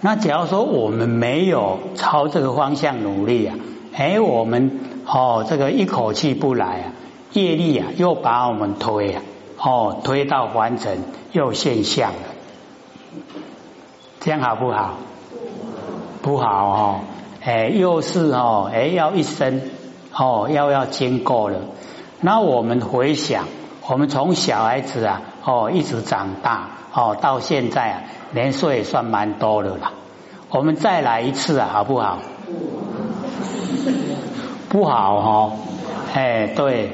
[0.00, 3.56] 那假如说我们没有朝这个方向努力啊，
[3.94, 6.92] 哎，我们哦这个一口气不来啊，
[7.32, 9.22] 业力啊又把我们推啊，
[9.60, 13.22] 哦推到凡尘又现象了，
[14.20, 14.94] 这样好不好？
[16.22, 17.00] 不好哦，
[17.42, 19.62] 哎，又是哦，哎要一生
[20.12, 21.58] 哦要要经过了，
[22.20, 23.46] 那我们回想，
[23.88, 28.00] 我们从小孩子啊哦一直长大哦到现在啊。
[28.30, 29.92] 年岁也算蛮多的啦，
[30.50, 32.18] 我们再来一次啊，好不好？
[34.68, 35.52] 不好哦，
[36.12, 36.90] 哎，对，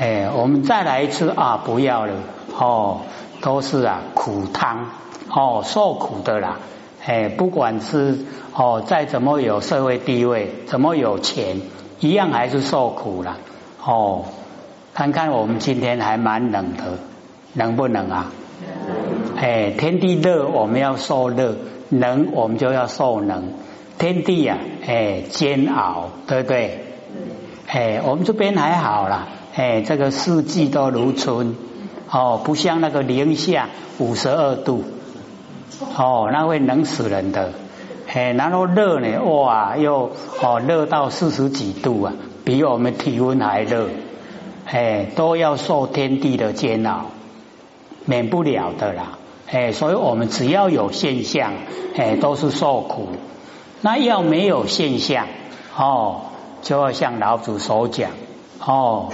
[0.00, 2.14] 哎，我们再来一次啊，不要了
[2.58, 3.00] 哦，
[3.42, 4.86] 都是啊苦汤
[5.28, 6.56] 哦，受苦的啦，
[7.04, 8.24] 哎，不管是
[8.54, 11.60] 哦再怎么有社会地位，怎么有钱，
[12.00, 13.36] 一样还是受苦啦
[13.84, 14.24] 哦。
[14.94, 16.98] 看看我们今天还蛮冷的，
[17.54, 18.32] 能不冷啊？
[19.36, 21.54] 哎，天地热，我们要受热；
[21.90, 23.52] 冷，我们就要受冷。
[23.98, 26.84] 天地呀，哎，煎熬，对不对？
[27.66, 31.56] 哎，我们这边还好啦，哎，这个四季都如春，
[32.10, 33.68] 哦，不像那个零下
[33.98, 34.84] 五十二度，
[35.96, 37.52] 哦，那会冷死人的。
[38.12, 40.10] 哎，然后热呢，哇，又
[40.42, 42.12] 哦热到四十几度啊，
[42.44, 43.88] 比我们体温还热。
[44.66, 47.06] 哎，都要受天地的煎熬，
[48.04, 49.18] 免不了的啦。
[49.50, 51.52] 哎，所以我们只要有现象，
[51.96, 53.08] 哎，都是受苦。
[53.80, 55.26] 那要没有现象，
[55.76, 56.22] 哦，
[56.62, 58.10] 就要像老祖所讲，
[58.64, 59.10] 哦，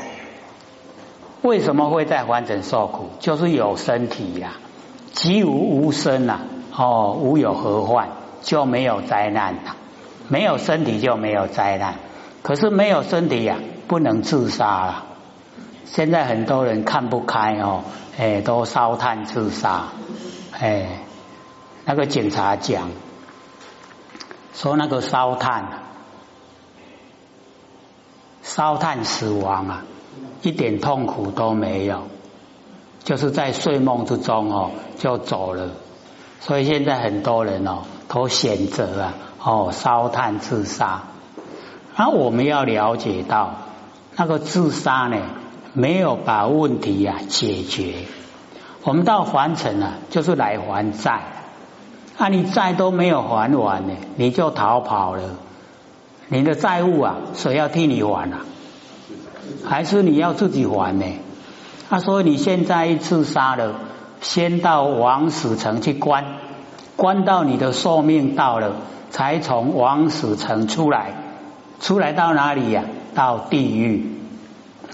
[1.42, 3.10] 为什么会在凡尘受苦？
[3.18, 4.52] 就是有身体呀，
[5.12, 6.40] 即无无身呐，
[6.76, 8.08] 哦，无有何患？
[8.42, 9.74] 就没有灾难呐。
[10.28, 11.94] 没有身体就没有灾难。
[12.42, 13.56] 可是没有身体呀，
[13.88, 15.04] 不能自杀了。
[15.86, 17.82] 现在很多人看不开哦，
[18.18, 19.84] 哎，都烧炭自杀。
[20.58, 21.02] 哎，
[21.84, 22.90] 那个警察讲
[24.52, 25.84] 说，那个烧炭，
[28.42, 29.84] 烧炭死亡啊，
[30.42, 32.08] 一点痛苦都没有，
[33.04, 35.70] 就是在睡梦之中哦就走了。
[36.40, 41.02] 所以现在很多人哦都选择啊哦烧炭自杀。
[41.96, 43.54] 那我们要了解到，
[44.16, 45.20] 那个自杀呢，
[45.78, 47.94] 没有把问题呀解决。
[48.82, 51.22] 我们到还尘啊，就是来还债。
[52.16, 55.22] 啊，你债都没有还完呢，你就逃跑了。
[56.26, 58.40] 你的债务啊，谁要替你还啊？
[59.64, 61.06] 还是你要自己还呢？
[61.88, 63.76] 他说你现在一自杀了，
[64.20, 66.24] 先到王死城去关，
[66.96, 68.72] 关到你的寿命到了，
[69.10, 71.14] 才从王死城出来。
[71.80, 72.82] 出来到哪里呀？
[73.14, 74.17] 到地狱。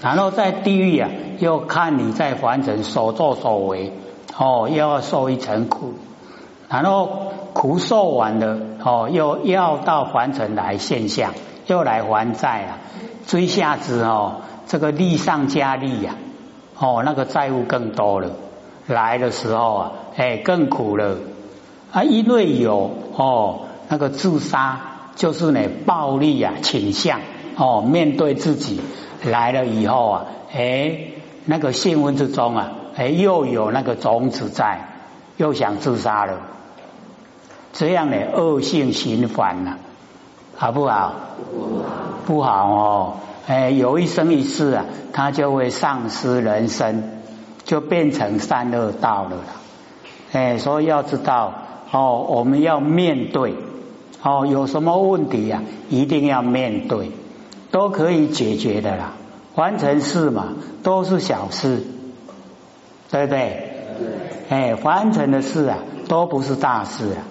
[0.01, 3.93] 然后在地狱啊，又看你在凡尘所作所为，
[4.37, 5.93] 哦，又要受一层苦，
[6.69, 11.33] 然后苦受完了，哦，又要到凡尘来现象，
[11.67, 12.77] 又来还债了，
[13.25, 16.15] 追下子哦，这个利上加利呀，
[16.77, 18.31] 哦，那个债务更多了，
[18.87, 21.17] 来的时候啊，哎，更苦了。
[21.91, 24.81] 啊，因为有哦，那个自杀
[25.15, 27.21] 就是呢暴力啊倾向，
[27.55, 28.81] 哦，面对自己。
[29.29, 30.97] 来了以后啊，哎，
[31.45, 34.87] 那个性温之中啊，哎，又有那个种子在，
[35.37, 36.39] 又想自杀了，
[37.73, 39.77] 这样的恶性循环了，
[40.55, 41.13] 好不好？
[42.25, 43.13] 不好哦，
[43.47, 47.03] 哎，有一生一世啊，他就会丧失人生，
[47.63, 49.37] 就变成三恶道了。
[50.31, 51.53] 哎，所以要知道
[51.91, 53.55] 哦，我们要面对
[54.23, 57.11] 哦，有什么问题呀，一定要面对。
[57.75, 59.11] 都可以解决的啦，
[59.55, 61.83] 完成事嘛，都是小事，
[63.11, 63.73] 对不对？
[64.47, 67.27] 哎，完成的事啊，都不是大事啊，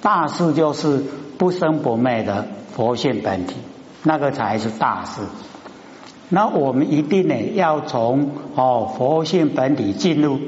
[0.00, 1.02] 大事就是
[1.36, 3.56] 不生不灭的佛性本体，
[4.04, 5.22] 那个才是大事。
[6.28, 10.38] 那我们一定呢，要从哦佛性本体进入，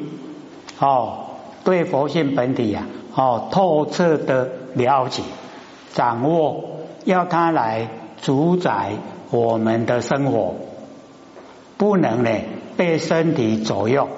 [0.78, 1.24] 哦
[1.64, 2.86] 对佛性本体呀，
[3.16, 5.24] 哦透彻的了解、
[5.92, 6.66] 掌握，
[7.04, 7.88] 要它来
[8.22, 8.92] 主宰。
[9.30, 10.54] 我们的生活
[11.76, 12.30] 不能呢
[12.76, 14.08] 被身体左右，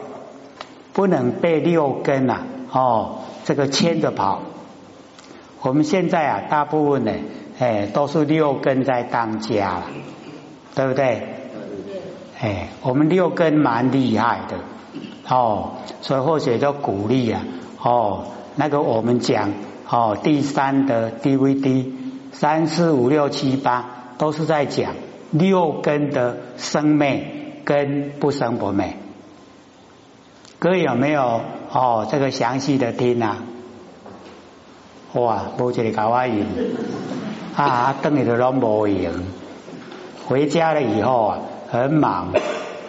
[0.92, 4.40] 不能被六根啊哦这个牵着跑。
[5.60, 7.12] 我们现在啊，大部分呢，
[7.58, 9.86] 哎，都是六根在当家了，
[10.74, 11.22] 对不对？
[12.40, 14.56] 哎，我们六根蛮厉害的
[15.28, 17.44] 哦，所以或者叫鼓励啊
[17.80, 18.24] 哦，
[18.56, 19.52] 那个我们讲
[19.88, 21.92] 哦，第三的 DVD
[22.32, 24.01] 三四五六七八。
[24.22, 24.94] 都是在讲
[25.32, 28.96] 六根的生灭跟不生不灭，
[30.60, 31.40] 各位有没有
[31.72, 32.06] 哦？
[32.08, 33.38] 这个详细的听啊？
[35.14, 36.46] 哇，无一个搞我用，
[37.56, 39.12] 啊，等于都拢无用。
[40.28, 41.38] 回家了以后啊，
[41.68, 42.28] 很忙，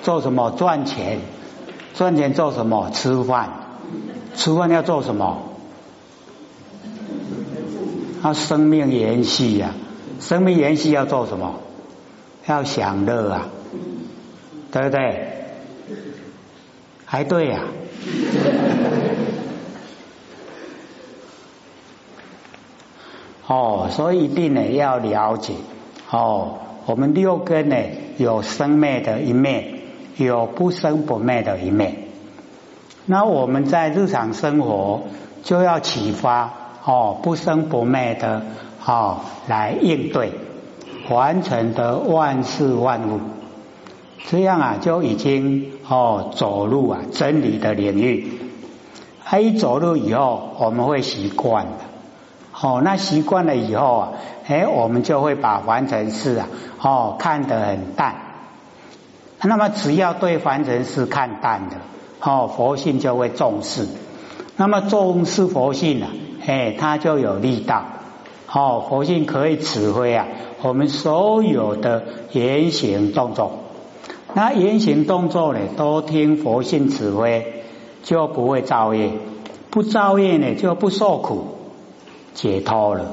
[0.03, 1.17] 做什么赚钱？
[1.95, 2.91] 赚钱做什么？
[2.93, 3.49] 吃饭，
[4.35, 5.41] 吃饭要做什么？
[8.21, 9.71] 啊，生命延续呀，
[10.23, 11.59] 生命延续要做什么？
[12.45, 13.47] 要享乐啊，
[14.71, 15.27] 对不对？
[17.05, 17.61] 还对呀。
[23.47, 25.53] 哦，所以一定呢要了解
[26.09, 27.75] 哦，我们六根呢
[28.17, 29.81] 有生灭的一面，
[30.17, 32.07] 有不生不灭的一面。
[33.05, 35.03] 那我们在日常生活
[35.43, 36.51] 就要启发
[36.85, 38.41] 哦，不生不灭的
[38.85, 40.31] 哦来应对。
[41.09, 43.19] 完成的万事万物，
[44.29, 48.39] 这样啊就已经哦走入啊真理的领域。
[49.25, 51.71] 他一走路以后，我们会习惯的。
[52.61, 54.11] 哦，那习惯了以后啊，
[54.47, 56.47] 哎，我们就会把凡尘事啊
[56.79, 58.15] 哦看得很淡。
[59.41, 61.75] 那么只要对凡尘事看淡的，
[62.21, 63.89] 哦，佛性就会重视。
[64.55, 66.07] 那么重视佛性啊，
[66.47, 67.83] 哎，它就有力道。
[68.55, 70.27] 哦，佛性可以指挥啊，
[70.61, 72.03] 我们所有的
[72.33, 73.51] 言行动作。
[74.35, 77.63] 那言行动作呢，都听佛性指挥，
[78.03, 79.11] 就不会造业。
[79.71, 81.47] 不造业呢，就不受苦，
[82.35, 83.11] 解脱了。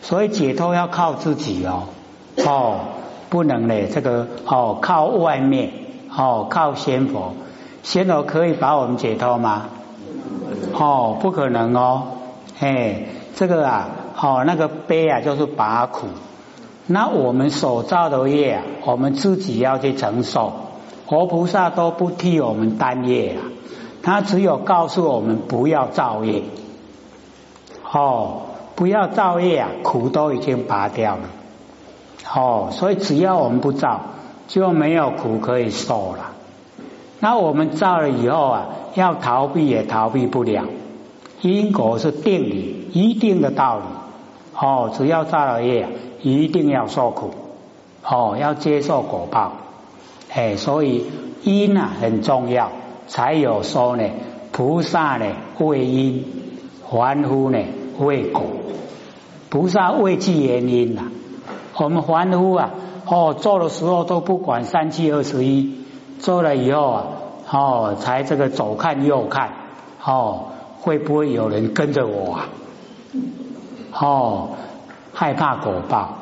[0.00, 1.88] 所以解脱要靠自己哦，
[2.46, 2.78] 哦，
[3.28, 5.72] 不能呢，这个哦，靠外面
[6.16, 7.34] 哦，靠仙佛，
[7.82, 9.64] 仙佛可以把我们解脱吗？
[10.72, 12.02] 哦，不可能哦，
[12.60, 13.88] 哎，这个啊。
[14.26, 16.08] 哦，那个悲啊，就是拔苦。
[16.88, 20.52] 那我们所造的业啊，我们自己要去承受。
[21.06, 23.46] 活菩萨都不替我们担业啊，
[24.02, 26.42] 他只有告诉我们不要造业。
[27.92, 28.42] 哦，
[28.74, 31.22] 不要造业啊，苦都已经拔掉了。
[32.34, 34.00] 哦，所以只要我们不造，
[34.48, 36.32] 就没有苦可以受了。
[37.20, 40.64] 那我们造了以后啊，要逃避也逃避不了。
[41.42, 43.84] 因果是定理，一定的道理。
[44.58, 45.86] 哦，只要造了业，
[46.22, 47.30] 一定要受苦，
[48.02, 49.52] 哦，要接受果报，
[50.32, 51.04] 哎，所以
[51.42, 52.70] 因啊很重要，
[53.06, 54.04] 才有说呢，
[54.52, 55.26] 菩萨呢
[55.58, 56.24] 为因，
[56.90, 57.58] 凡夫呢
[57.98, 58.42] 为果，
[59.50, 61.02] 菩萨为具原因呐，
[61.76, 62.70] 我们凡夫啊，
[63.06, 65.84] 哦，做的时候都不管三七二十一，
[66.18, 67.06] 做了以后啊，
[67.50, 69.50] 哦，才这个左看右看，
[70.02, 70.46] 哦，
[70.80, 72.48] 会不会有人跟着我啊？
[73.98, 74.50] 哦，
[75.14, 76.18] 害怕果报，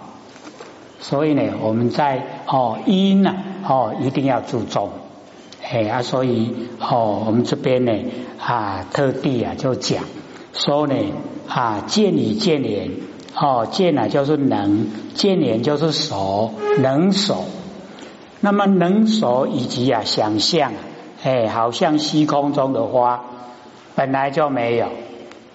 [1.01, 3.35] 所以呢，我们在哦因呢
[3.69, 4.91] 哦一定要注重，
[5.61, 7.93] 哎啊，所以哦我们这边呢
[8.39, 10.05] 啊特地啊就讲
[10.53, 10.95] 说呢
[11.49, 12.91] 啊见理见言
[13.35, 17.45] 哦见呢就是能见言就是守能手，
[18.41, 20.73] 那么能手以及啊想象
[21.25, 23.25] 哎好像虚空中的花
[23.97, 24.87] 本来就没有，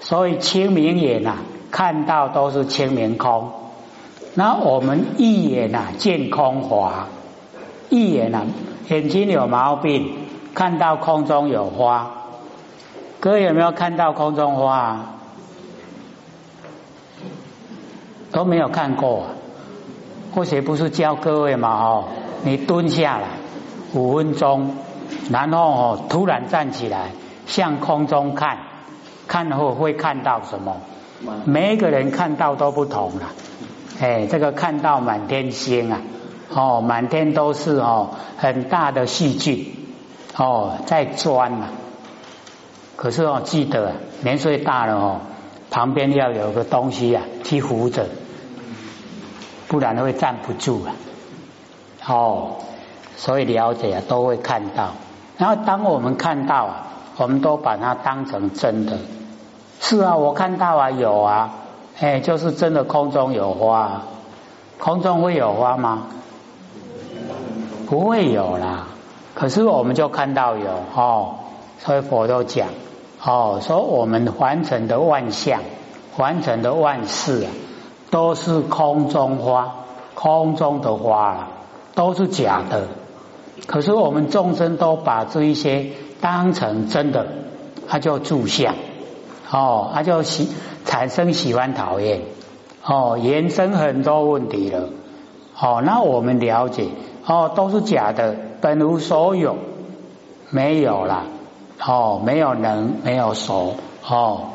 [0.02, 1.38] 所以清明眼呐。
[1.72, 3.52] 看到都是清明空，
[4.34, 7.08] 那我们一眼呐见空华，
[7.90, 8.46] 一眼呐
[8.90, 10.12] 眼睛有毛病，
[10.54, 12.12] 看到空中有花，
[13.20, 15.06] 各位有没有看到空中花？
[18.32, 19.30] 都没有看过，啊
[20.36, 22.06] 或许不是教各位嘛哦，
[22.44, 23.28] 你蹲下来
[23.94, 24.76] 五分钟，
[25.32, 27.10] 然后哦突然站起来
[27.48, 28.60] 向空中看，
[29.28, 30.78] 看后会看到什么？
[31.46, 33.30] 每一个人看到都不同了，
[34.00, 36.02] 哎，这个看到满天星啊，
[36.54, 39.74] 哦，满天都是哦，很大的细菌
[40.38, 41.70] 哦，在钻啊。
[42.96, 45.22] 可是哦，记得年岁大了哦，
[45.70, 48.08] 旁边要有个东西啊，去扶着，
[49.68, 50.96] 不然会站不住啊。
[52.08, 52.56] 哦，
[53.18, 54.94] 所以了解啊，都会看到。
[55.38, 58.98] 然后当我们看到啊，我们都把它当成真的。
[59.80, 61.54] 是啊，我看到啊，有啊，
[62.00, 64.04] 哎，就是真的空中有花，
[64.78, 66.04] 空中会有花吗？
[67.88, 68.88] 不会有啦。
[69.34, 71.36] 可是我们就看到有哦，
[71.80, 72.68] 所以佛都讲
[73.24, 75.62] 哦，说我们凡尘的万象，
[76.16, 77.50] 凡尘的万事啊，
[78.12, 79.76] 都是空中花，
[80.14, 81.48] 空中的花啊
[81.96, 82.88] 都是假的。
[83.66, 85.88] 可是我们众生都把这一些
[86.20, 87.28] 当成真的，
[87.88, 88.76] 它叫住相。
[89.52, 90.50] 哦，他就喜
[90.86, 92.22] 产生喜欢讨厌，
[92.84, 94.90] 哦，延伸很多问题了。
[95.60, 96.88] 哦，那我们了解，
[97.26, 99.58] 哦，都是假的，本无所有，
[100.52, 101.26] 没有了，
[101.86, 103.76] 哦，没有能，没有所，
[104.08, 104.50] 哦，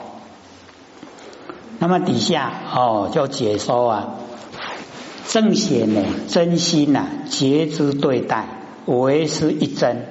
[1.79, 4.09] 那么底下哦，就解说啊，
[5.29, 8.47] 正显呢，真心呐，节之对待，
[8.87, 10.07] 唯是一真。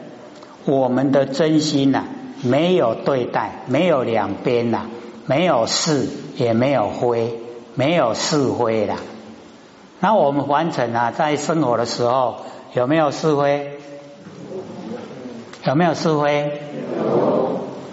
[0.66, 2.04] 我们的真心呐，
[2.44, 4.82] 没有对待，没有两边呐，
[5.26, 7.40] 没有是，也没有非，
[7.76, 8.98] 没有是非啦。
[10.00, 12.36] 那我们完成啊，在生活的时候
[12.74, 13.80] 有没有是非？
[15.66, 16.62] 有没有是非？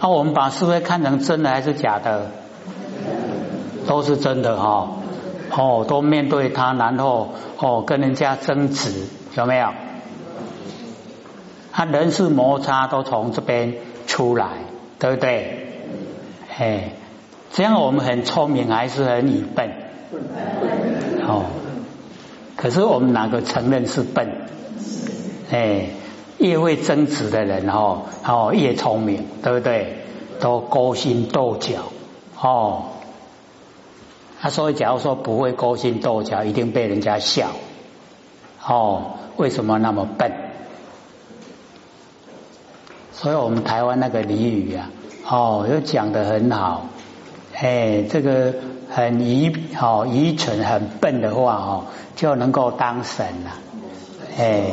[0.00, 2.26] 那我们把是非看成真的还是假的？
[3.86, 4.88] 都是真的哈。
[5.56, 7.28] 哦，都面对他，然后
[7.58, 9.68] 哦跟人家争执，有没有？
[11.72, 13.74] 他人事摩擦都从这边
[14.10, 14.48] 出来，
[14.98, 15.68] 对不对？
[16.58, 16.90] 哎，
[17.52, 19.70] 这样我们很聪明还是很愚笨？
[21.26, 21.44] 哦。
[22.56, 24.48] 可是我们哪个承认是笨？
[25.52, 25.86] 哎，
[26.38, 29.96] 越会争执的人哦，哦越聪明，对不对？
[30.40, 31.92] 都勾心斗角
[32.40, 32.86] 哦。
[34.40, 37.50] 他所以假如说不会勾心斗角，一定被人家笑。
[38.66, 40.49] 哦，为什么那么笨？
[43.20, 44.88] 所以我们台湾那个俚语啊，
[45.28, 46.86] 哦，又讲的很好。
[47.54, 48.54] 哎，这个。
[48.92, 51.84] 很愚哦愚蠢很笨的话哦
[52.16, 53.52] 就能够当神了，
[54.36, 54.64] 哎，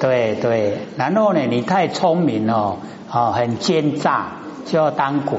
[0.00, 2.76] 对对，然后呢你太聪明哦
[3.10, 4.34] 哦很奸诈
[4.66, 5.38] 就要当鬼，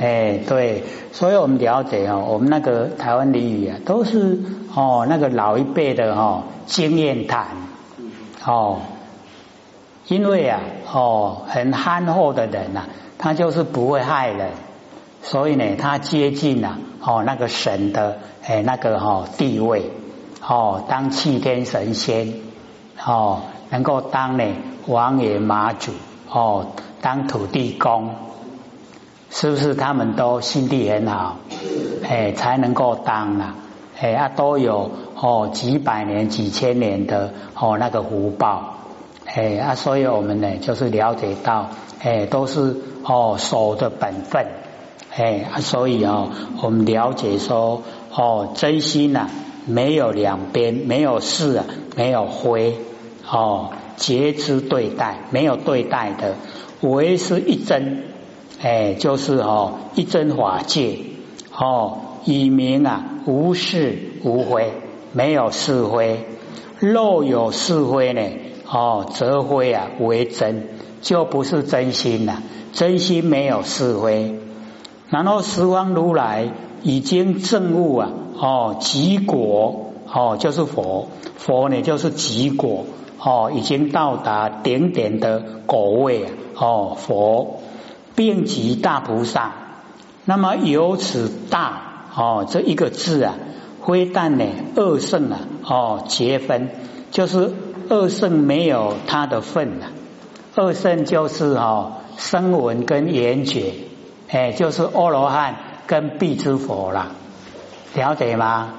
[0.00, 4.38] 哎对，所以我们了解哦，我们那个台湾俚语啊都是
[4.76, 7.48] 哦那个老一辈的哦经验谈
[8.46, 8.82] 哦，
[10.08, 10.60] 因为啊
[10.92, 12.84] 哦很憨厚的人呐，
[13.18, 14.50] 他就是不会害人。
[15.20, 19.90] 所以呢，他接近了哦那个神的哎那个哈地位
[20.40, 22.34] 哦，当气天神仙
[23.04, 24.44] 哦，能够当呢
[24.86, 25.92] 王爷马祖
[26.30, 26.68] 哦，
[27.02, 28.14] 当土地公，
[29.30, 31.36] 是不是他们都心地很好？
[32.08, 33.56] 哎，才能够当啊，
[34.00, 38.77] 哎啊都有哦几百年几千年的哦那个福报，
[39.34, 41.70] 哎啊，所以我们呢就是了解到
[42.02, 44.46] 哎都是哦守的本分。
[45.14, 46.30] 哎啊，所以哦，
[46.62, 47.82] 我们了解说
[48.14, 49.28] 哦，真心呐，
[49.66, 51.64] 没有两边，没有是啊，
[51.96, 52.76] 没有非
[53.28, 56.36] 哦，节之对待，没有对待的，
[56.82, 58.04] 唯是一真，
[58.62, 60.98] 哎，就是哦，一真法界
[61.52, 64.72] 哦，以明啊，无是无非，
[65.12, 66.26] 没有是非，
[66.78, 68.22] 若有是非呢，
[68.70, 70.68] 哦，则非啊为真，
[71.00, 74.38] 就不是真心了，真心没有是非。
[75.08, 76.50] 然后十方如来
[76.82, 82.84] 已经证悟啊，哦，极果哦，就是佛，佛呢就是极果
[83.18, 87.60] 哦，已经到达顶点的果位啊，哦，佛
[88.14, 89.52] 并极大菩萨。
[90.26, 93.34] 那么由此大哦这一个字啊，
[93.82, 94.44] 非但呢
[94.76, 96.68] 二圣啊，哦结分，
[97.10, 97.50] 就是
[97.88, 99.90] 二圣没有他的份啊，
[100.54, 103.74] 二圣就是哦声闻跟缘觉。
[104.30, 107.12] 哎，就是阿罗汉跟必之佛啦，
[107.94, 108.74] 了解吗？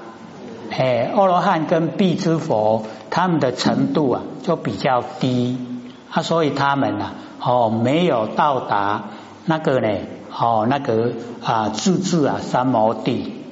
[0.70, 5.58] 哎，阿罗汉跟必之佛，他们的程度啊就比较低
[6.08, 7.10] 啊，所以他们呢，
[7.42, 9.06] 哦，没有到达
[9.44, 9.88] 那个呢，
[10.38, 11.10] 哦，那个
[11.42, 13.42] 啊，自治啊，三摩地，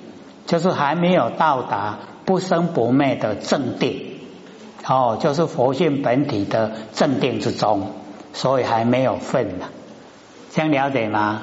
[0.47, 4.08] 就是还没有到达不生不灭的正定，
[4.89, 7.93] 哦，就是佛性本体的正定之中，
[8.33, 9.67] 所以还没有份呢，
[10.51, 11.43] 这样了解吗？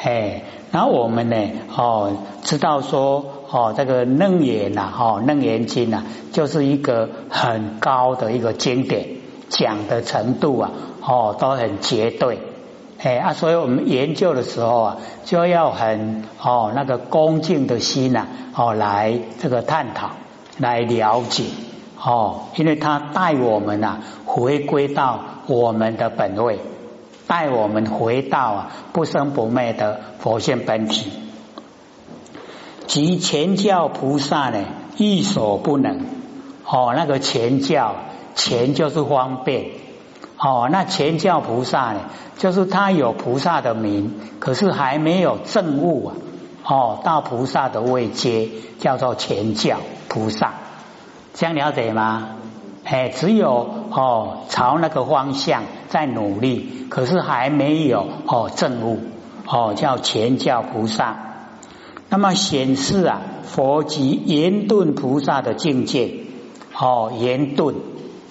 [0.00, 1.36] 哎，然后我们呢，
[1.76, 9.08] 哦，知道说，哦，这个楞严呐，哦，楞严经呐，就是一个很高的一个经典，
[9.48, 10.70] 讲的程度啊，
[11.02, 12.38] 哦，都很绝对，
[13.02, 20.10] 哎啊，所以我们研究的时候啊，就要很哦那个恭敬的心呐，哦，来这个探讨，
[20.58, 21.44] 来了解，
[22.04, 26.58] 哦，因为他带我们呐，回归到我们的本位。
[27.26, 31.10] 带我们回到啊不生不灭的佛性本体，
[32.86, 34.62] 即前教菩萨呢
[34.98, 36.04] 亦所不能
[36.66, 36.92] 哦。
[36.94, 37.94] 那个前教
[38.34, 39.68] 前就是方便
[40.38, 42.00] 哦，那前教菩萨呢，
[42.36, 46.14] 就是他有菩萨的名，可是还没有证悟啊
[46.66, 50.52] 哦，到菩萨的位阶叫做前教菩萨，
[51.34, 52.28] 这样了解吗？
[52.84, 59.00] 哎，只有哦朝那个方向在努力，可是还没有哦证悟
[59.46, 61.16] 哦叫前教菩萨。
[62.10, 66.14] 那么显示啊佛及圆顿菩萨的境界
[66.78, 67.74] 哦圆顿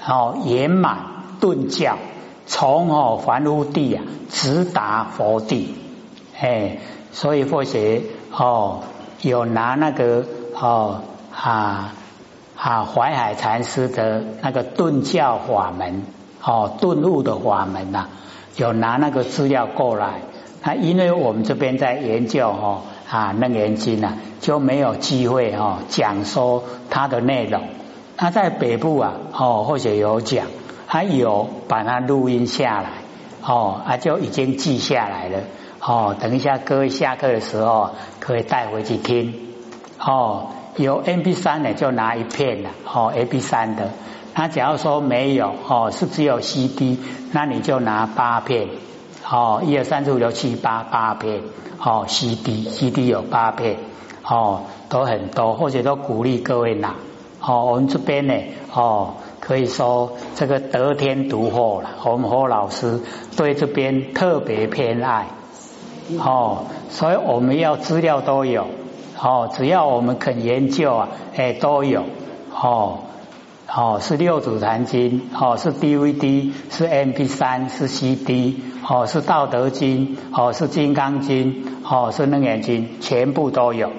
[0.07, 0.97] 哦圆满
[1.39, 1.97] 顿教，
[2.45, 5.73] 从哦凡夫地啊直达佛地。
[6.39, 6.77] 哎，
[7.11, 8.81] 所以佛学哦，
[9.21, 10.25] 有拿那个
[10.59, 11.01] 哦
[11.35, 11.95] 啊
[12.63, 16.05] 啊淮海禅师的那个顿教法门
[16.41, 18.05] 哦顿悟的法门呐，
[18.55, 20.21] 有拿那个资料过来。
[20.63, 27.61] 那因为我们这边在研究哦啊楞严经呐，就没有机会哦讲说它的内容。
[28.15, 30.47] 他在北部啊哦或许有讲，
[30.87, 32.91] 他有把它录音下来
[33.45, 35.39] 哦啊就已经记下来了
[35.81, 36.15] 哦。
[36.17, 37.89] 等一下各位下课的时候
[38.21, 39.33] 可以带回去听
[39.99, 40.47] 哦。
[40.77, 43.89] 有 M P 三的就拿一片了哦 A P 三的。
[44.35, 46.99] 那假如说没有哦是只有 C D，
[47.31, 48.67] 那你就拿八片。
[49.25, 51.41] 哦，一二三四五六七八八片，
[51.79, 53.77] 哦，C D C D 有八片，
[54.21, 56.95] 哦，都很多，或者都鼓励各位拿，
[57.39, 58.33] 哦，我们这边呢，
[58.73, 62.99] 哦，可以说这个得天独厚了，我们何老师
[63.37, 65.27] 对这边特别偏爱，
[66.19, 68.67] 哦，所以我们要资料都有，
[69.23, 72.03] 哦，只要我们肯研究啊，哎，都有，
[72.53, 72.99] 哦。
[73.75, 83.89] 哦，是六祖坛经，哦，是 DVD，是 MP 三，是 CD，哦，是道德经，哦，是金刚经，哦，是楞严经，全部都有。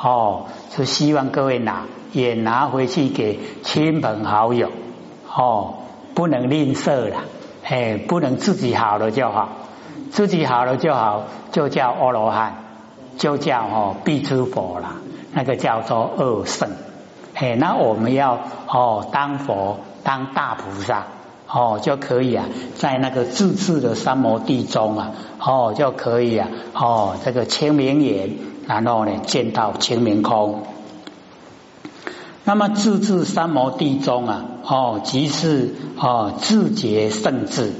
[0.00, 4.70] 哦，是希望各位拿，也拿回去给亲朋好友。
[5.34, 5.74] 哦，
[6.14, 7.16] 不能吝啬了，
[7.64, 9.48] 哎，不能自己好了就好，
[10.12, 12.65] 自己好了就好，就叫阿罗汉，
[13.16, 14.96] 就叫哦必知佛啦，
[15.32, 16.70] 那个叫做二圣。
[17.34, 21.06] 哎，那我们要哦当佛当大菩萨
[21.48, 22.46] 哦就可以啊，
[22.76, 28.30] 在那个自治的三摩地中啊哦就可以啊哦这个清明眼，
[28.66, 30.62] 然后呢见到清明空。
[32.44, 37.72] 那么自治三摩地中啊哦即是哦自觉圣智，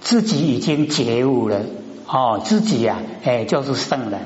[0.00, 1.62] 自己已经觉悟了
[2.06, 4.20] 哦自己呀哎就是圣人，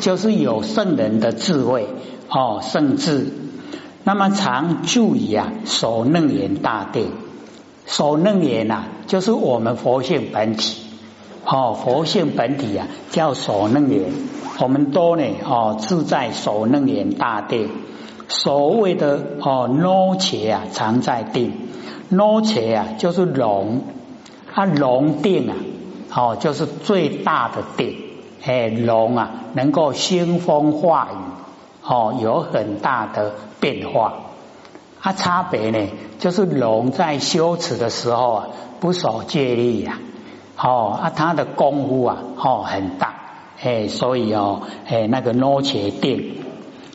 [0.00, 1.86] 就是有圣人的智慧
[2.28, 3.32] 哦圣智。
[4.02, 7.12] 那么常注意啊，守楞严大定，
[7.86, 10.80] 守楞严呐，就是我们佛性本体
[11.44, 14.10] 哦，佛性本体啊，叫守楞严。
[14.58, 17.68] 我们都呢哦，自在守楞严大定。
[18.28, 21.52] 所谓的哦，罗切啊，常在定，
[22.08, 23.82] 罗切啊，就是龙，
[24.52, 25.56] 它龙定啊，
[26.14, 28.09] 哦，就是最大的定。
[28.42, 31.16] 哎，龙啊，能够兴风化雨。
[31.82, 34.14] 哦，有很大的变化。
[35.00, 38.46] 它差别呢，就是龙在修持的时候啊，
[38.80, 39.98] 不守戒律呀。
[40.58, 43.14] 哦，啊，他的功夫啊，哦，很大。
[43.62, 46.36] 哎，所以哦，哎，那个罗切定，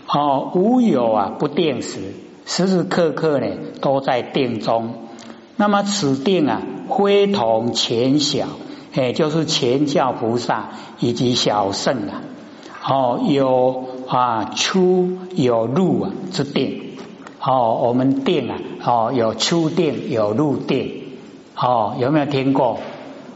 [0.08, 2.14] 哦，无有啊，不定时，
[2.46, 3.48] 时时刻刻呢，
[3.82, 4.94] 都在定中。
[5.56, 8.46] 那么此定啊，非同前小，
[8.96, 12.22] 哎，就是前教菩萨以及小圣啊。
[12.88, 13.86] 哦，有。
[14.08, 16.92] 啊，出有入啊之定，
[17.42, 18.56] 哦，我们定啊，
[18.86, 21.06] 哦，有出定有入定，
[21.56, 22.78] 哦，有没有听过？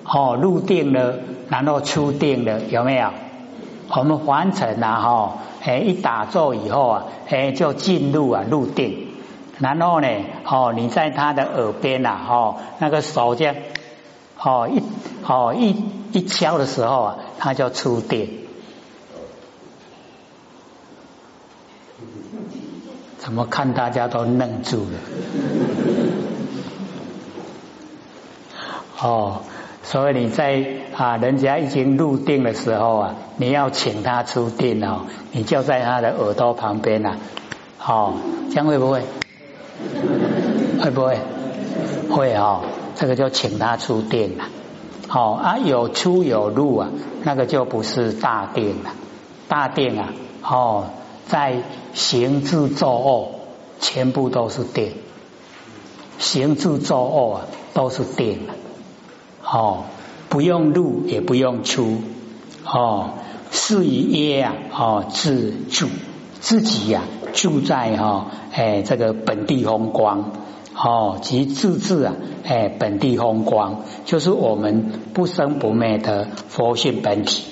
[0.05, 1.15] 哦，入定了，
[1.49, 3.09] 然后出定了，有没有？
[3.89, 9.07] 我们完成了哈，哎，一打坐以后啊，哎，就进入啊入定，
[9.57, 10.07] 然后呢，
[10.45, 13.55] 哦，你在他的耳边呐，哦，那个手这样，
[14.41, 14.81] 哦一，
[15.27, 15.75] 哦一
[16.11, 18.39] 一敲的时候啊，他就出定。
[23.17, 24.99] 怎么看大家都愣住了？
[29.01, 29.41] 哦，
[29.83, 37.17] 所以你在啊，人家已经入定的时候啊，你要请他出定哦，你就在他的耳朵旁边呐。
[37.85, 38.15] 哦，
[38.49, 39.03] 这样会不会？
[40.81, 41.17] 会不会？
[42.09, 42.63] 会哦，
[42.99, 44.49] 这个就请他出殿了。
[45.07, 46.89] 好啊，有出有入啊，
[47.23, 48.91] 那个就不是大殿了。
[49.47, 50.85] 大殿啊，哦。
[51.29, 51.61] 在
[51.93, 53.35] 行至坐卧，
[53.79, 54.93] 全部都是殿；
[56.17, 57.41] 行至坐卧啊，
[57.75, 58.55] 都是殿了
[59.43, 59.83] 哦，
[60.27, 62.01] 不用入，也不用出。
[62.65, 63.11] 哦，
[63.51, 65.87] 是以耶啊，哦，自住
[66.41, 70.31] 自己呀，住在哈，哎，这个本地风光。
[70.81, 72.15] 哦，即自治啊，
[72.45, 77.43] 哎，本地风光，就是我们不生不灭的佛性本体，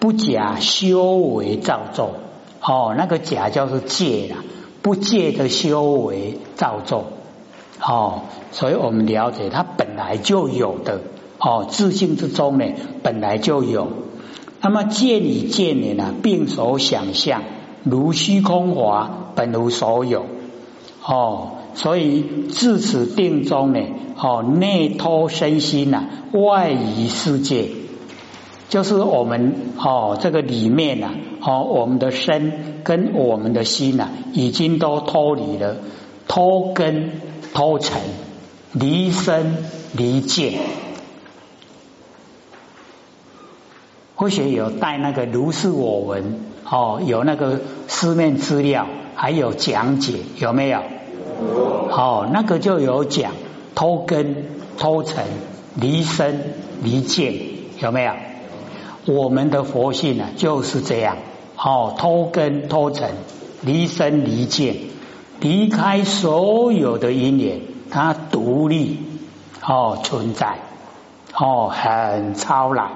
[0.00, 2.14] 不假修为造作。
[2.60, 4.36] 哦，那个假就是戒了，
[4.82, 7.04] 不戒的修为造作。
[7.80, 11.00] 哦，所以我们了解它本来就有的。
[11.38, 12.64] 哦，自信之中呢，
[13.04, 13.86] 本来就有。
[14.60, 17.42] 那么戒理戒理呢，并所想象，
[17.84, 20.26] 如虚空华，本无所有。
[21.10, 23.80] 哦，所以自此定中呢，
[24.14, 27.70] 哦，内托身心呐，外移世界，
[28.68, 31.10] 就是我们哦，这个里面呐。
[31.40, 35.76] 哦，我们的身跟我们的心呐，已经都脱离了，
[36.26, 37.12] 脱根
[37.54, 38.02] 脱尘，
[38.72, 39.56] 离身
[39.96, 40.58] 离界。
[44.16, 50.82] 或许有带那个如是我闻哦，有那个书面资料，还有讲解，有没有？
[51.90, 53.32] 哦，那个就有讲
[53.74, 54.46] 偷根
[54.78, 55.24] 偷尘
[55.74, 57.34] 离身离见，
[57.80, 58.12] 有没有？
[59.06, 61.16] 我们的佛性呢就是这样，
[61.56, 63.10] 哦，偷根偷尘
[63.62, 64.76] 离身离见，
[65.40, 68.98] 离开所有的因缘，它独立
[69.64, 70.58] 哦存在，
[71.34, 72.88] 哦很超然。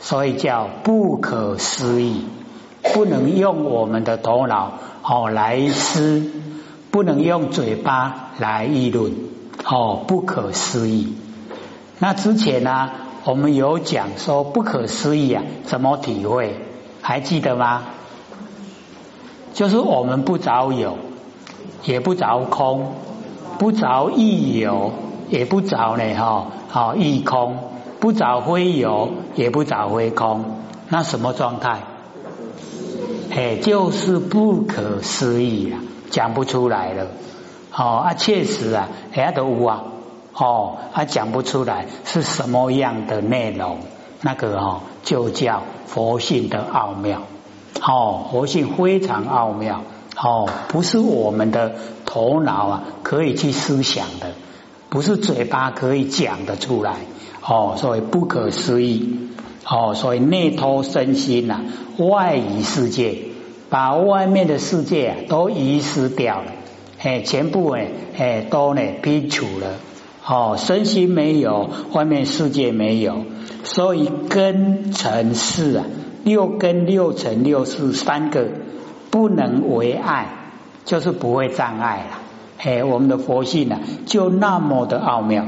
[0.00, 2.24] 所以叫不可思议，
[2.82, 4.72] 不能用我们的头脑
[5.04, 6.32] 哦来思，
[6.92, 9.12] 不能用嘴巴来议论
[9.64, 11.14] 哦，不可思议。
[11.98, 12.90] 那之前呢，
[13.24, 16.54] 我们有讲说不可思议啊，怎么体会？
[17.00, 17.82] 还记得吗？
[19.54, 20.98] 就是我们不着有，
[21.82, 22.92] 也不着空，
[23.58, 24.92] 不着亦有，
[25.30, 27.56] 也不着呢哈，好亦空。
[28.00, 30.44] 不找非有，也不找非空，
[30.88, 31.78] 那什么状态？
[33.30, 35.78] 哎，就是不可思议啊，
[36.12, 37.08] 讲不出来了。
[37.74, 39.82] 哦啊，确实啊，人家都无啊，
[40.34, 43.78] 哦，啊讲不出来是什么样的内容？
[44.20, 47.22] 那个哦，就叫佛性的奥妙。
[47.82, 49.80] 哦，佛性非常奥妙。
[50.16, 54.32] 哦，不是我们的头脑啊可以去思想的，
[54.90, 56.96] 不是嘴巴可以讲得出来。
[57.42, 59.30] 哦，所以不可思议。
[59.64, 61.60] 哦，所以内托身心呐，
[61.96, 63.16] 外移世界，
[63.72, 66.52] 把外面的世界都遗失掉了，
[67.02, 67.86] 哎，全部哎
[68.18, 69.76] 哎都呢摒除了。
[70.26, 73.24] 哦，身心没有，外面世界没有，
[73.64, 75.86] 所以根尘世啊，
[76.22, 78.46] 六根六尘六世三个
[79.10, 80.26] 不能为爱，
[80.84, 82.18] 就是不会障碍了。
[82.58, 85.46] 哎，我们的佛性呢，就那么的奥妙。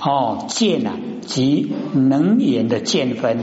[0.00, 0.94] 哦，见啊，
[1.26, 3.36] 即能言的见分；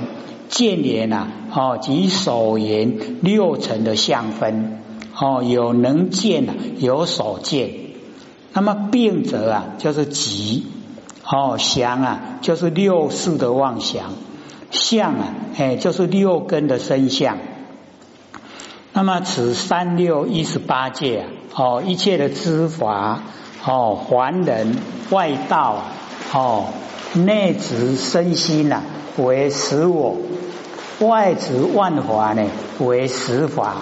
[0.49, 4.79] 见言啊，哦，即所言六层的相分。
[5.15, 7.69] 哦，有能见啊，有所见。
[8.53, 10.65] 那么病者啊，就是即
[11.25, 14.05] 哦，想啊，就是六世的妄想；
[14.71, 17.37] 相啊，哎，就是六根的身相。
[18.91, 23.21] 那么此三六一十八界啊，哦，一切的知法
[23.65, 24.75] 哦，凡人
[25.11, 25.83] 外道。
[26.33, 26.65] 哦，
[27.13, 28.81] 内执身心呐
[29.17, 30.17] 为实我，
[30.99, 32.49] 外执万法呢
[32.79, 33.75] 为实法。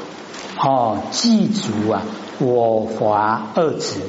[0.59, 2.03] 哦，记住啊，
[2.39, 4.01] 我法二执，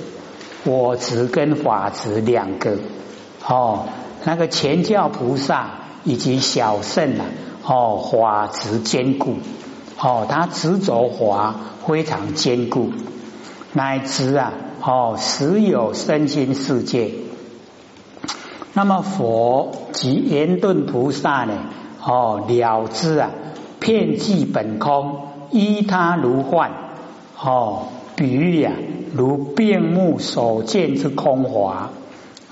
[0.64, 2.76] 我执跟法执两个。
[3.46, 3.86] 哦，
[4.24, 5.70] 那个前教菩萨
[6.04, 7.24] 以及小圣啊，
[7.64, 9.36] 哦，法执坚固。
[9.98, 11.54] 哦，他执着法
[11.86, 12.90] 非常坚固，
[13.72, 14.52] 乃至啊，
[14.84, 17.12] 哦，实有身心世界。
[18.74, 21.52] 那么佛及圆顿菩萨呢？
[22.02, 23.30] 哦，了知啊，
[23.78, 26.70] 遍计本空，依他如幻。
[27.38, 28.72] 哦，比喻啊，
[29.14, 31.90] 如变目所见之空华。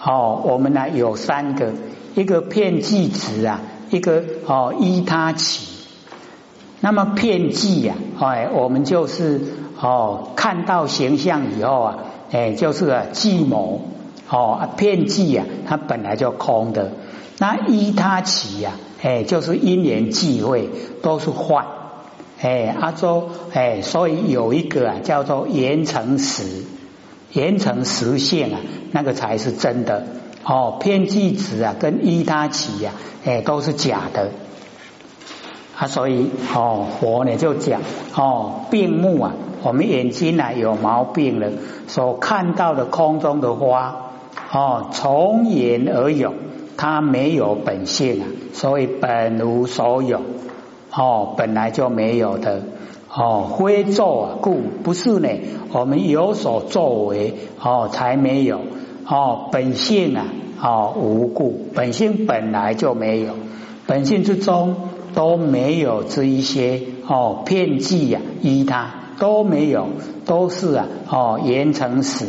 [0.05, 1.73] 哦，我们呢有三个，
[2.15, 5.67] 一个片计值啊，一个哦依他起。
[6.81, 9.41] 那么片计呀，哎，我们就是
[9.81, 11.99] 哦看到形象以后啊，
[12.31, 13.81] 哎，就是计谋。
[14.31, 16.93] 哦，片计呀，它本来就空的。
[17.39, 20.69] 那依他起呀，哎，就是因缘际会
[21.03, 21.67] 都是幻。
[22.41, 26.65] 哎，阿周，哎，所以有一个啊，叫做言成实，
[27.33, 28.61] 言成实现啊，
[28.93, 30.07] 那个才是真的。
[30.45, 32.93] 哦，片计值啊，跟依他起呀，
[33.25, 34.31] 哎，都是假的。
[35.77, 37.81] 啊，所以哦，佛呢就讲
[38.15, 41.51] 哦，病目啊，我们眼睛呢有毛病了，
[41.89, 44.10] 所看到的空中的花。
[44.53, 46.35] 哦，从言而有，
[46.77, 50.21] 它没有本性啊，所以本无所有。
[50.93, 52.63] 哦，本来就没有的。
[53.13, 55.29] 哦，非作啊，故不是呢。
[55.73, 58.61] 我们有所作为，哦，才没有。
[59.07, 60.27] 哦，本性啊，
[60.61, 63.35] 哦，无故，本性本来就没有。
[63.87, 64.75] 本性之中
[65.15, 69.87] 都没有这一些哦，片剂呀，依他都没有，
[70.27, 72.27] 都是啊，哦，言成死。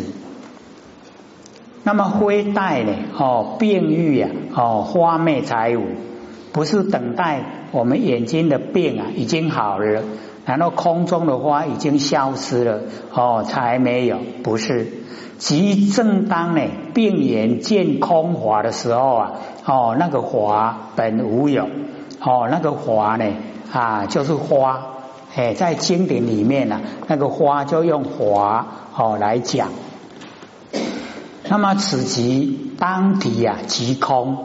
[1.83, 2.93] 那么灰带呢？
[3.17, 5.83] 哦，病愈啊，哦，花灭财无，
[6.51, 10.03] 不是等待我们眼睛的病啊已经好了，
[10.45, 12.81] 然后空中的花已经消失了，
[13.13, 14.93] 哦，才没有，不是。
[15.39, 16.61] 即正当呢
[16.93, 19.31] 病眼见空华的时候啊，
[19.65, 21.63] 哦，那个华本无有，
[22.19, 23.25] 哦，那个华呢
[23.71, 24.83] 啊就是花，
[25.35, 29.69] 哎，在经典里面呢，那个花就用华哦来讲。
[31.51, 34.37] 那么此即当体啊，即空，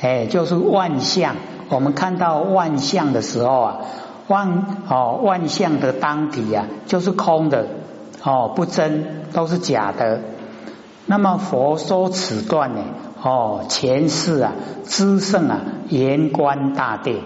[0.00, 1.36] 哎，就是万象。
[1.68, 3.78] 我们看到万象的时候啊，
[4.26, 7.64] 万哦万象的当体啊，就是空的
[8.24, 10.20] 哦，不真，都是假的。
[11.06, 12.80] 那么佛说此段呢，
[13.22, 17.20] 哦，前世啊，知圣啊，圆观大殿，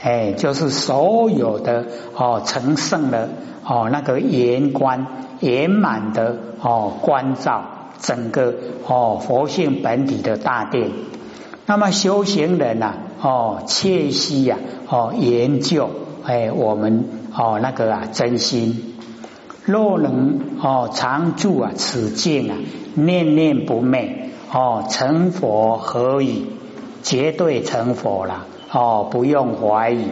[0.00, 3.30] 哎，就是所有的哦成圣的
[3.64, 5.08] 哦那个圆观
[5.40, 7.64] 圆满的哦观照
[8.00, 8.54] 整个
[8.86, 10.90] 哦佛性本体的大殿。
[11.66, 12.94] 那么修行人呐。
[13.22, 14.58] 哦，切息呀！
[14.86, 15.88] 哦，研究
[16.24, 18.96] 哎，我们哦那个啊，真心
[19.64, 22.56] 若能哦常住啊此境啊，
[22.92, 26.44] 念念不灭哦，成佛何以？
[27.02, 30.04] 绝对成佛了哦，不用怀疑。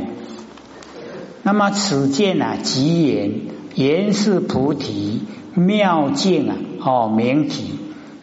[1.42, 3.32] 那么此见啊，即言
[3.74, 5.20] 言是菩提
[5.54, 7.74] 妙境啊，哦明体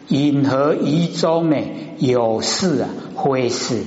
[0.08, 1.56] 隐和一中呢，
[1.98, 3.82] 有事啊，非事。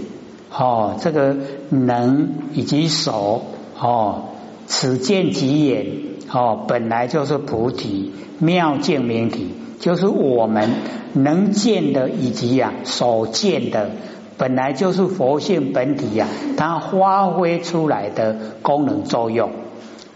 [0.56, 1.36] 哦，这个
[1.70, 3.42] 能以及手
[3.80, 4.26] 哦，
[4.68, 5.88] 此见即眼
[6.32, 10.70] 哦，本来就是菩提妙见明体，就是我们
[11.14, 13.90] 能见的以及呀所见的，
[14.38, 19.50] 本来就是佛性本体呀，它发挥出来的功能作用。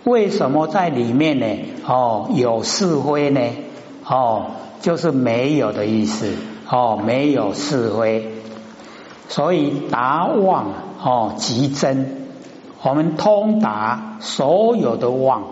[0.04, 1.46] 为什么在里面呢？
[1.86, 3.42] 哦，有是非呢？
[4.08, 6.34] 哦，就是没有的意思。
[6.70, 8.34] 哦，没有是非。
[9.30, 10.68] 所以达妄
[11.02, 12.28] 哦即真，
[12.82, 15.44] 我们通达所有的妄，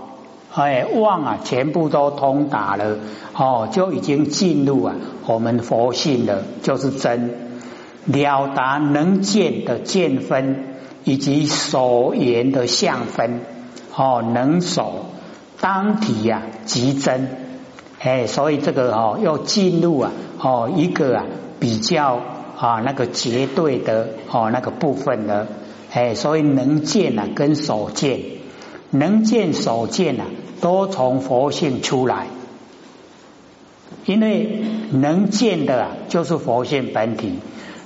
[0.53, 2.97] 哎妄啊全部都通达了
[3.33, 7.61] 哦，就已经进入啊我们佛性的就是真
[8.05, 13.41] 了达能见的见分，以及所言的相分
[13.93, 15.05] 哦能守
[15.59, 17.44] 当体呀即真，
[17.99, 21.25] 哎所以这个哦要进入啊哦一个啊
[21.60, 22.21] 比较。
[22.58, 25.45] 啊，那个绝对的哦，那个部分呢，
[25.91, 28.21] 哎，所以能见啊，跟所见，
[28.91, 30.27] 能见所见啊，
[30.62, 32.27] 都从佛性出来，
[34.05, 37.39] 因为能见的啊，就是佛性本体，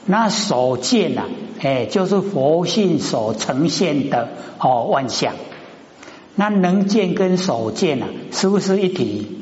[0.06, 1.26] 那所见啊，
[1.62, 5.34] 哎，就是佛性所呈现的哦万象，
[6.36, 9.39] 那能见跟所见啊，是不是一体？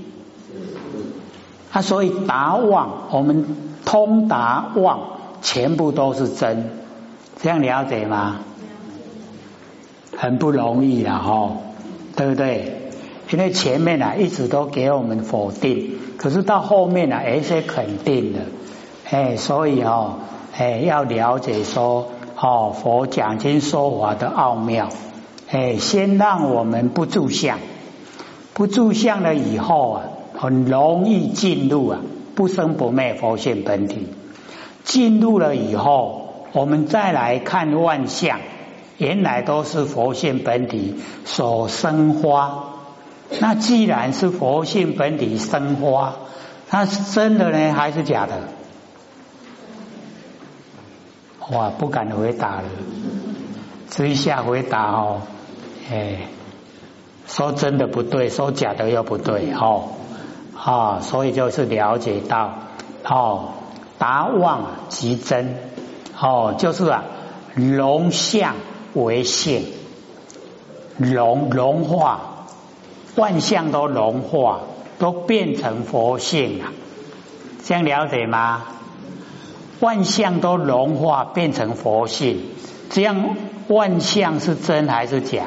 [1.78, 3.46] 啊，所以达望，我们
[3.86, 5.00] 通达望。
[5.40, 6.72] 全部都是真，
[7.40, 8.38] 这样了解吗？
[10.18, 11.52] 很不容易了哈，
[12.16, 12.90] 对不对？
[13.30, 18.40] 因为前面啊一直都给我们否定，可是到后面啊也是肯定的，
[19.12, 20.16] 哎，所以哦，
[20.58, 24.90] 哎要了解说哦佛讲经说法的奥妙，
[25.52, 27.60] 哎，先让我们不住相，
[28.56, 30.02] 不住相了以后啊，
[30.38, 32.00] 很容易进入啊
[32.36, 34.08] 不生不灭佛性本体。
[34.84, 38.40] 进入了以后，我们再来看万象，
[38.98, 40.96] 原来都是佛性本体
[41.26, 42.76] 所生花。
[43.42, 46.16] 那既然是佛性本体生花，
[46.70, 48.36] 那是真的呢，还是假的？
[51.50, 52.64] 哇，不敢回答了，
[53.90, 55.22] 这一下回答哦，
[55.92, 56.20] 哎，
[57.26, 59.90] 说真的不对，说假的又不对，哦，
[60.70, 62.54] 啊，所以就是了解到，
[63.06, 63.50] 哦。
[64.00, 65.56] 达妄即真，
[66.22, 67.04] 哦，就是啊，
[67.56, 68.54] 融相
[68.94, 69.66] 为性，
[70.98, 72.46] 融融化，
[73.16, 74.60] 万象都融化，
[75.00, 76.66] 都变成佛性了，
[77.66, 78.66] 这样了解吗？
[79.80, 82.40] 万象都融化变成佛性，
[82.92, 83.36] 这样
[83.68, 85.46] 万象是真还是假？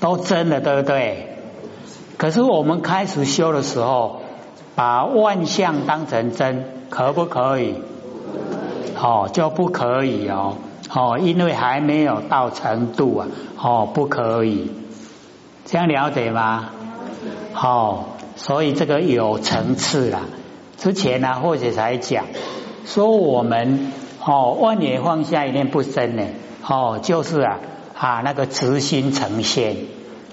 [0.00, 1.31] 都真的，对不对？
[2.22, 4.20] 可是我们开始修的时候。
[4.74, 7.74] 把万象当成真，可不可以？
[8.96, 10.56] 哦，就不可以哦，
[10.88, 13.26] 哦，因为还没有到程度啊，
[13.60, 14.70] 哦，不可以，
[15.66, 16.70] 这样了解吗？
[17.54, 18.04] 哦，
[18.36, 20.20] 所以这个有层次了。
[20.78, 22.24] 之前呢，或者才讲
[22.86, 23.92] 说我们
[24.24, 26.22] 哦，万年放下一念不生呢，
[26.66, 27.58] 哦，就是啊
[27.94, 29.76] 啊那个慈心成仙，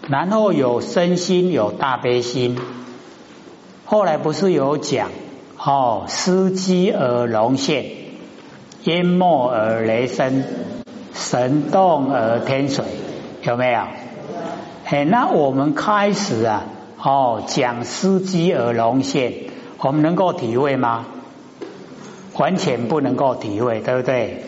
[0.09, 2.57] 然后有身心，有大悲心。
[3.85, 5.11] 后来不是有讲
[5.63, 7.85] 哦，司机而龙现，
[8.85, 10.43] 淹没而雷声，
[11.13, 12.85] 神动而天水，
[13.43, 13.81] 有没有？
[14.85, 16.63] 哎，那我们开始啊，
[16.99, 19.33] 哦，讲司机而龙现，
[19.77, 21.05] 我们能够体会吗？
[22.35, 24.45] 完全不能够体会，对不对？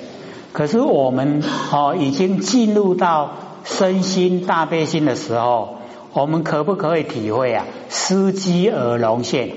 [0.53, 3.31] 可是我们哦，已经进入到
[3.63, 5.77] 身心大悲心的时候，
[6.13, 7.65] 我们可不可以体会啊？
[7.89, 9.51] 司机而龙现